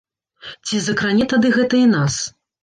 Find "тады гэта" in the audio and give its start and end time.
1.35-1.75